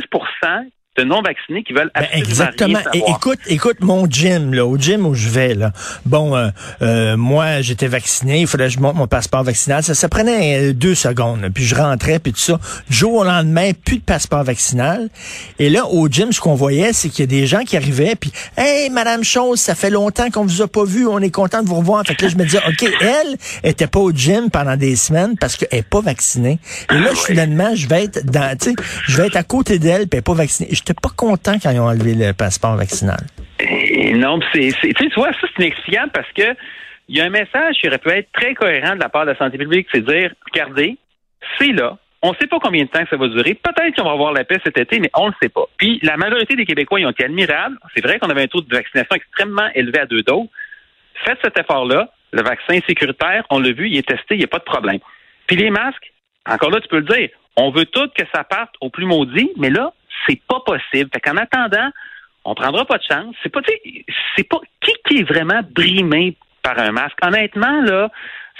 de 0.98 1.04
non-vaccinés 1.04 1.62
qui 1.62 1.72
veulent 1.72 1.90
ben, 1.94 2.02
absolument 2.02 2.28
Exactement. 2.28 2.78
écoute, 3.08 3.38
écoute 3.46 3.80
mon 3.80 4.06
gym, 4.06 4.52
là, 4.52 4.66
au 4.66 4.76
gym 4.76 5.06
où 5.06 5.14
je 5.14 5.30
vais, 5.30 5.54
là. 5.54 5.72
Bon, 6.04 6.36
euh, 6.36 6.48
euh, 6.82 7.16
moi, 7.16 7.62
j'étais 7.62 7.86
vacciné, 7.86 8.42
il 8.42 8.46
fallait 8.46 8.66
que 8.66 8.74
je 8.74 8.78
monte 8.78 8.96
mon 8.96 9.06
passeport 9.06 9.42
vaccinal. 9.42 9.82
Ça, 9.82 9.94
ça 9.94 10.10
prenait 10.10 10.70
euh, 10.70 10.72
deux 10.74 10.94
secondes. 10.94 11.48
Puis 11.54 11.64
je 11.64 11.74
rentrais, 11.74 12.18
puis 12.18 12.32
tout 12.32 12.40
ça. 12.40 12.60
Du 12.90 12.96
jour 12.96 13.14
au 13.14 13.24
lendemain, 13.24 13.70
plus 13.72 13.98
de 13.98 14.02
passeport 14.02 14.44
vaccinal. 14.44 15.08
Et 15.58 15.70
là, 15.70 15.86
au 15.86 16.08
gym, 16.08 16.30
ce 16.30 16.40
qu'on 16.42 16.54
voyait, 16.54 16.92
c'est 16.92 17.08
qu'il 17.08 17.20
y 17.20 17.22
a 17.22 17.26
des 17.40 17.46
gens 17.46 17.62
qui 17.62 17.78
arrivaient, 17.78 18.14
puis 18.14 18.30
«Hey, 18.58 18.90
Madame 18.90 19.24
Chose, 19.24 19.60
ça 19.60 19.74
fait 19.74 19.90
longtemps 19.90 20.30
qu'on 20.30 20.44
vous 20.44 20.60
a 20.60 20.68
pas 20.68 20.84
vu, 20.84 21.06
on 21.06 21.20
est 21.20 21.30
content 21.30 21.62
de 21.62 21.68
vous 21.68 21.76
revoir.» 21.76 22.04
Fait 22.06 22.14
que 22.14 22.26
là, 22.26 22.28
je 22.28 22.36
me 22.36 22.44
disais, 22.44 22.60
OK, 22.68 22.86
elle 23.00 23.38
était 23.64 23.86
pas 23.86 24.00
au 24.00 24.12
gym 24.12 24.50
pendant 24.50 24.76
des 24.76 24.96
semaines 24.96 25.38
parce 25.38 25.56
qu'elle 25.56 25.78
est 25.78 25.88
pas 25.88 26.02
vaccinée. 26.02 26.58
Et 26.90 26.98
là, 26.98 27.10
ah 27.12 27.16
finalement, 27.26 27.74
je 27.74 27.88
vais 27.88 28.04
être 28.04 28.26
dans, 28.26 28.54
tu 28.58 28.70
sais, 28.70 28.76
je 29.06 29.16
vais 29.16 29.28
être 29.28 29.36
à 29.36 29.42
côté 29.42 29.78
d'elle, 29.78 30.06
puis 30.06 30.10
elle 30.12 30.18
est 30.18 30.22
pas 30.22 30.34
vaccinée 30.34 30.68
j'étais 30.82 30.98
pas 31.00 31.10
content 31.16 31.54
quand 31.62 31.70
ils 31.70 31.80
ont 31.80 31.86
enlevé 31.86 32.14
le 32.14 32.32
passeport 32.32 32.76
vaccinal. 32.76 33.20
non, 34.14 34.40
c'est, 34.52 34.72
tu 34.80 35.08
vois, 35.14 35.32
ça 35.32 35.46
c'est 35.56 35.62
inexplicable 35.62 36.10
parce 36.12 36.30
que 36.32 36.56
il 37.08 37.16
y 37.16 37.20
a 37.20 37.24
un 37.24 37.30
message 37.30 37.76
qui 37.80 37.88
aurait 37.88 37.98
pu 37.98 38.10
être 38.10 38.30
très 38.32 38.54
cohérent 38.54 38.94
de 38.94 39.00
la 39.00 39.08
part 39.08 39.26
de 39.26 39.32
la 39.32 39.36
santé 39.36 39.58
publique, 39.58 39.86
c'est 39.92 40.04
dire, 40.04 40.32
regardez, 40.50 40.96
c'est 41.58 41.72
là. 41.72 41.98
On 42.22 42.30
ne 42.30 42.36
sait 42.36 42.46
pas 42.46 42.58
combien 42.60 42.84
de 42.84 42.88
temps 42.88 43.02
ça 43.10 43.16
va 43.16 43.26
durer. 43.28 43.54
Peut-être 43.54 43.96
qu'on 43.96 44.04
va 44.04 44.12
avoir 44.12 44.32
la 44.32 44.44
paix 44.44 44.58
cet 44.64 44.78
été, 44.78 45.00
mais 45.00 45.10
on 45.14 45.26
ne 45.26 45.30
le 45.30 45.34
sait 45.42 45.48
pas. 45.48 45.64
Puis 45.76 45.98
la 46.02 46.16
majorité 46.16 46.54
des 46.54 46.64
Québécois 46.64 47.00
ils 47.00 47.06
ont 47.06 47.10
été 47.10 47.24
admirables. 47.24 47.76
C'est 47.94 48.02
vrai 48.02 48.18
qu'on 48.18 48.30
avait 48.30 48.44
un 48.44 48.46
taux 48.46 48.60
de 48.60 48.74
vaccination 48.74 49.14
extrêmement 49.14 49.68
élevé 49.74 49.98
à 49.98 50.06
deux 50.06 50.22
doses. 50.22 50.48
Faites 51.24 51.38
cet 51.42 51.58
effort-là. 51.58 52.10
Le 52.32 52.42
vaccin 52.42 52.74
est 52.74 52.86
sécuritaire, 52.86 53.44
on 53.50 53.58
l'a 53.58 53.72
vu, 53.72 53.90
il 53.90 53.96
est 53.98 54.08
testé, 54.08 54.36
il 54.36 54.38
n'y 54.38 54.44
a 54.44 54.48
pas 54.48 54.58
de 54.58 54.64
problème. 54.64 55.00
Puis 55.46 55.56
les 55.56 55.68
masques, 55.68 56.12
encore 56.48 56.70
là, 56.70 56.80
tu 56.80 56.88
peux 56.88 57.00
le 57.00 57.14
dire, 57.14 57.28
on 57.56 57.70
veut 57.70 57.84
tout 57.84 58.08
que 58.16 58.24
ça 58.34 58.44
parte 58.44 58.74
au 58.80 58.88
plus 58.88 59.04
maudit, 59.04 59.50
mais 59.58 59.68
là, 59.68 59.92
c'est 60.26 60.40
pas 60.48 60.60
possible. 60.60 61.10
Fait 61.12 61.20
qu'en 61.20 61.36
attendant, 61.36 61.90
on 62.44 62.54
prendra 62.54 62.84
pas 62.84 62.98
de 62.98 63.04
chance. 63.08 63.34
C'est 63.42 63.50
pas, 63.50 63.60
c'est 64.36 64.48
pas 64.48 64.58
qui 64.80 64.92
qui 65.06 65.20
est 65.20 65.24
vraiment 65.24 65.60
brimé 65.74 66.36
par 66.62 66.78
un 66.78 66.92
masque? 66.92 67.18
Honnêtement, 67.22 67.82
là, 67.82 68.10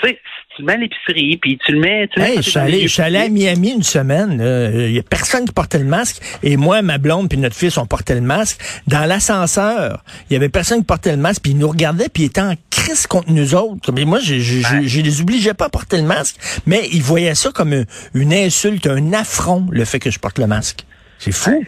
Tu 0.00 0.08
sais, 0.08 0.18
tu 0.54 0.62
le 0.62 0.66
mets 0.66 0.72
à 0.72 0.76
l'épicerie, 0.76 1.36
puis 1.36 1.58
tu 1.64 1.72
le 1.72 1.80
mets... 1.80 2.08
Tu 2.08 2.20
hey, 2.20 2.36
je 2.36 2.42
suis 2.42 2.58
allé, 2.58 2.86
allé, 2.98 3.18
à 3.18 3.28
Miami 3.28 3.72
une 3.72 3.82
semaine. 3.82 4.42
Il 4.74 4.92
y 4.92 4.98
a 4.98 5.02
personne 5.02 5.44
qui 5.44 5.52
portait 5.52 5.78
le 5.78 5.84
masque. 5.84 6.22
Et 6.42 6.56
moi, 6.56 6.82
ma 6.82 6.98
blonde 6.98 7.28
puis 7.28 7.38
notre 7.38 7.56
fils, 7.56 7.78
on 7.78 7.86
portait 7.86 8.14
le 8.14 8.20
masque. 8.20 8.60
Dans 8.86 9.06
l'ascenseur, 9.06 10.02
il 10.28 10.34
y 10.34 10.36
avait 10.36 10.48
personne 10.48 10.80
qui 10.80 10.84
portait 10.84 11.12
le 11.12 11.18
masque, 11.18 11.42
puis 11.42 11.52
ils 11.52 11.58
nous 11.58 11.68
regardaient, 11.68 12.08
puis 12.08 12.24
ils 12.24 12.26
étaient 12.26 12.40
en 12.40 12.54
crise 12.70 13.06
contre 13.06 13.30
nous 13.30 13.54
autres. 13.54 13.92
Mais 13.92 14.04
moi, 14.04 14.18
je, 14.18 14.40
je, 14.40 14.82
je, 14.82 15.00
les 15.00 15.20
obligeais 15.20 15.54
pas 15.54 15.66
à 15.66 15.70
porter 15.70 15.98
le 15.98 16.02
masque, 16.04 16.36
mais 16.66 16.88
ils 16.92 17.02
voyaient 17.02 17.34
ça 17.34 17.50
comme 17.50 17.84
une 18.14 18.34
insulte, 18.34 18.86
un 18.86 19.12
affront, 19.12 19.66
le 19.70 19.84
fait 19.84 20.00
que 20.00 20.10
je 20.10 20.18
porte 20.18 20.38
le 20.38 20.46
masque. 20.46 20.84
C'est 21.22 21.30
fou. 21.30 21.62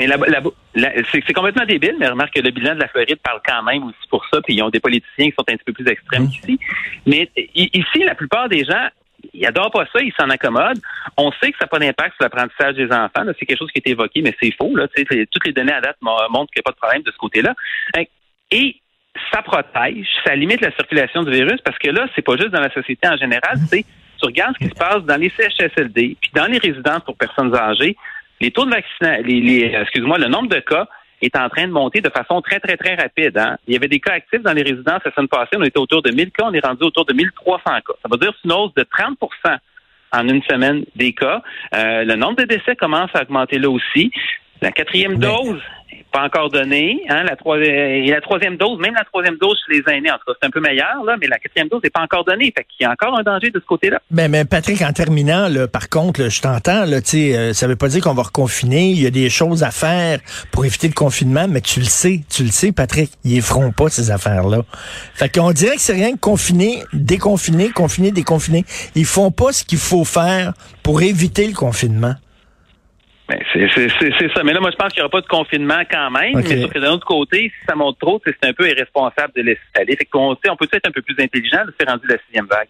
c'est 1.12 1.32
complètement 1.32 1.64
débile, 1.64 1.94
mais 2.00 2.08
remarque 2.08 2.34
que 2.34 2.40
le 2.40 2.50
bilan 2.50 2.74
de 2.74 2.80
la 2.80 2.88
Floride 2.88 3.20
parle 3.22 3.40
quand 3.46 3.62
même 3.62 3.84
aussi 3.84 4.08
pour 4.10 4.26
ça, 4.26 4.40
puis 4.42 4.54
ils 4.54 4.62
ont 4.64 4.68
des 4.68 4.80
politiciens 4.80 5.30
qui 5.30 5.34
sont 5.38 5.44
un 5.48 5.54
petit 5.54 5.64
peu 5.64 5.72
plus 5.72 5.86
extrêmes 5.86 6.24
mmh. 6.24 6.28
qu'ici. 6.28 6.58
Mais 7.06 7.30
ici, 7.54 7.98
la 8.04 8.16
plupart 8.16 8.48
des 8.48 8.64
gens, 8.64 8.88
ils 9.32 9.46
adorent 9.46 9.70
pas 9.70 9.86
ça, 9.92 10.00
ils 10.00 10.12
s'en 10.18 10.28
accommodent. 10.28 10.80
On 11.16 11.30
sait 11.40 11.52
que 11.52 11.58
ça 11.58 11.66
n'a 11.66 11.68
pas 11.68 11.78
d'impact 11.78 12.16
sur 12.16 12.24
l'apprentissage 12.24 12.74
des 12.74 12.90
enfants. 12.90 13.22
C'est 13.38 13.46
quelque 13.46 13.58
chose 13.58 13.70
qui 13.70 13.78
est 13.78 13.90
évoqué, 13.90 14.22
mais 14.22 14.34
c'est 14.42 14.50
faux. 14.58 14.74
Là. 14.74 14.88
Toutes 14.88 15.46
les 15.46 15.52
données 15.52 15.72
à 15.72 15.80
date 15.80 15.98
montrent 16.02 16.50
qu'il 16.50 16.58
n'y 16.58 16.62
a 16.62 16.64
pas 16.64 16.72
de 16.72 16.76
problème 16.76 17.02
de 17.02 17.12
ce 17.12 17.16
côté-là. 17.16 17.54
Et 18.50 18.74
ça 19.32 19.40
protège, 19.42 20.08
ça 20.26 20.34
limite 20.34 20.62
la 20.62 20.72
circulation 20.72 21.22
du 21.22 21.30
virus 21.30 21.60
parce 21.64 21.78
que 21.78 21.90
là, 21.90 22.08
c'est 22.16 22.22
pas 22.22 22.36
juste 22.36 22.50
dans 22.50 22.60
la 22.60 22.72
société 22.72 23.06
en 23.06 23.16
général, 23.16 23.56
mmh. 23.56 23.66
c'est 23.70 23.84
tu 24.18 24.26
regardes 24.26 24.54
ce 24.58 24.64
qui 24.64 24.70
se 24.70 24.78
passe 24.78 25.02
dans 25.04 25.16
les 25.16 25.30
CHSLD, 25.30 26.16
puis 26.20 26.30
dans 26.34 26.46
les 26.46 26.58
résidences 26.58 27.02
pour 27.04 27.16
personnes 27.16 27.54
âgées, 27.54 27.96
les 28.40 28.50
taux 28.50 28.64
de 28.64 28.70
vaccination, 28.70 29.22
les, 29.24 29.72
excuse-moi, 29.80 30.18
le 30.18 30.28
nombre 30.28 30.48
de 30.48 30.60
cas 30.60 30.86
est 31.22 31.36
en 31.36 31.48
train 31.48 31.66
de 31.66 31.72
monter 31.72 32.00
de 32.00 32.10
façon 32.10 32.40
très, 32.42 32.60
très, 32.60 32.76
très 32.76 32.94
rapide. 32.94 33.38
Hein. 33.38 33.56
Il 33.66 33.74
y 33.74 33.76
avait 33.76 33.88
des 33.88 34.00
cas 34.00 34.14
actifs 34.14 34.42
dans 34.42 34.52
les 34.52 34.62
résidences 34.62 35.00
la 35.04 35.12
semaine 35.12 35.28
passée. 35.28 35.56
On 35.56 35.62
était 35.62 35.78
autour 35.78 36.02
de 36.02 36.10
1000 36.10 36.30
cas. 36.30 36.44
On 36.46 36.52
est 36.52 36.64
rendu 36.64 36.84
autour 36.84 37.04
de 37.06 37.14
1300 37.14 37.60
cas. 37.64 37.80
Ça 38.02 38.08
veut 38.10 38.18
dire 38.18 38.32
une 38.44 38.52
hausse 38.52 38.74
de 38.74 38.82
30% 38.82 39.58
en 40.12 40.28
une 40.28 40.42
semaine 40.42 40.84
des 40.94 41.12
cas. 41.12 41.42
Euh, 41.74 42.04
le 42.04 42.14
nombre 42.14 42.36
de 42.36 42.44
décès 42.44 42.76
commence 42.76 43.10
à 43.14 43.22
augmenter 43.22 43.58
là 43.58 43.70
aussi. 43.70 44.10
La 44.60 44.70
quatrième 44.70 45.18
dose 45.18 45.60
pas 46.14 46.22
encore 46.22 46.48
donné. 46.48 47.02
Hein, 47.08 47.24
la, 47.24 47.34
troisième, 47.34 47.74
et 47.74 48.06
la 48.06 48.20
troisième 48.20 48.56
dose, 48.56 48.78
même 48.78 48.94
la 48.94 49.04
troisième 49.04 49.36
dose 49.36 49.58
chez 49.66 49.80
les 49.80 49.92
aînés, 49.92 50.12
en 50.12 50.14
tout 50.14 50.26
cas, 50.28 50.32
c'est 50.40 50.46
un 50.46 50.50
peu 50.50 50.60
meilleur, 50.60 51.02
là, 51.04 51.16
mais 51.20 51.26
la 51.26 51.38
quatrième 51.38 51.68
dose 51.68 51.80
n'est 51.82 51.90
pas 51.90 52.02
encore 52.02 52.24
donnée. 52.24 52.52
Fait 52.56 52.64
qu'il 52.64 52.84
y 52.84 52.86
a 52.86 52.92
encore 52.92 53.18
un 53.18 53.24
danger 53.24 53.50
de 53.50 53.58
ce 53.58 53.66
côté-là. 53.66 53.98
Ben, 54.12 54.30
mais 54.30 54.44
Patrick, 54.44 54.80
en 54.82 54.92
terminant, 54.92 55.48
par 55.66 55.88
contre, 55.88 56.28
je 56.28 56.40
t'entends, 56.40 56.84
là, 56.84 56.98
euh, 57.14 57.52
ça 57.52 57.66
veut 57.66 57.74
pas 57.74 57.88
dire 57.88 58.00
qu'on 58.00 58.14
va 58.14 58.22
reconfiner. 58.22 58.90
Il 58.90 59.02
y 59.02 59.06
a 59.06 59.10
des 59.10 59.28
choses 59.28 59.64
à 59.64 59.72
faire 59.72 60.20
pour 60.52 60.64
éviter 60.64 60.86
le 60.86 60.94
confinement, 60.94 61.46
mais 61.48 61.60
tu 61.60 61.80
le 61.80 61.86
sais, 61.86 62.20
tu 62.30 62.44
le 62.44 62.50
sais, 62.50 62.70
Patrick, 62.70 63.10
ils 63.24 63.42
feront 63.42 63.72
pas 63.72 63.88
ces 63.88 64.12
affaires-là. 64.12 64.62
Fait 65.14 65.34
qu'on 65.34 65.50
dirait 65.50 65.74
que 65.74 65.82
c'est 65.82 65.94
rien 65.94 66.12
que 66.12 66.20
confiner, 66.20 66.84
déconfiner, 66.92 67.70
confiner, 67.70 68.12
déconfiner. 68.12 68.64
Ils 68.94 69.04
font 69.04 69.32
pas 69.32 69.52
ce 69.52 69.64
qu'il 69.64 69.78
faut 69.78 70.04
faire 70.04 70.52
pour 70.84 71.02
éviter 71.02 71.48
le 71.48 71.54
confinement. 71.54 72.14
Ben, 73.28 73.38
c'est 73.52 74.28
ça. 74.34 74.42
Mais 74.44 74.52
là, 74.52 74.60
moi, 74.60 74.70
je 74.70 74.76
pense 74.76 74.92
qu'il 74.92 75.00
n'y 75.00 75.06
aura 75.06 75.10
pas 75.10 75.22
de 75.22 75.26
confinement 75.26 75.82
quand 75.90 76.10
même. 76.10 76.36
Mais 76.36 76.62
sauf 76.62 76.72
que 76.72 76.78
d'un 76.78 76.92
autre 76.92 77.06
côté, 77.06 77.50
si 77.58 77.66
ça 77.66 77.74
monte 77.74 77.98
trop, 77.98 78.20
c'est 78.24 78.36
un 78.46 78.52
peu 78.52 78.68
irresponsable 78.68 79.32
de 79.34 79.42
laisser 79.42 79.60
aller. 79.74 79.96
Fait 79.96 80.04
qu'on 80.04 80.32
on 80.32 80.56
peut 80.56 80.68
être 80.70 80.86
un 80.86 80.92
peu 80.92 81.00
plus 81.00 81.16
intelligent 81.22 81.64
de 81.64 81.72
faire 81.78 81.92
rendu 81.92 82.06
la 82.06 82.16
sixième 82.26 82.46
vague. 82.46 82.68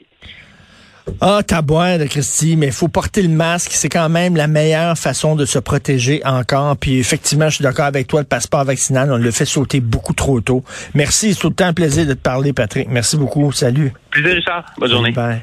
Ah, 1.20 1.40
t'as 1.46 1.62
de 1.62 2.04
Christy, 2.06 2.56
mais 2.56 2.66
il 2.66 2.73
faut 2.73 2.88
porter 2.88 3.23
le 3.23 3.28
masque. 3.28 3.73
C'est 3.73 3.88
quand 3.88 4.08
même 4.08 4.37
la 4.37 4.46
meilleure 4.46 4.96
façon 4.96 5.37
de 5.37 5.44
se 5.44 5.58
protéger 5.58 6.23
encore. 6.25 6.76
Puis 6.76 6.99
effectivement, 6.99 7.49
je 7.49 7.56
suis 7.56 7.62
d'accord 7.62 7.87
avec 7.87 8.06
toi, 8.06 8.20
le 8.20 8.26
passeport 8.26 8.64
vaccinal, 8.64 9.12
on 9.12 9.16
le 9.16 9.30
fait 9.30 9.44
sauter 9.44 9.80
beaucoup 9.80 10.14
trop 10.14 10.40
tôt. 10.40 10.64
Merci, 10.94 11.34
c'est 11.34 11.40
tout 11.40 11.50
le 11.50 11.54
temps 11.54 11.66
un 11.66 11.75
plaisir 11.75 12.06
de 12.06 12.14
te 12.14 12.18
parler, 12.18 12.52
Patrick. 12.52 12.88
Merci 12.88 13.16
beaucoup. 13.16 13.52
Salut. 13.52 13.92
Plaisir, 14.11 14.34
Richard. 14.34 14.64
Bonne 14.78 14.90
journée. 14.90 15.12
Bye. 15.12 15.42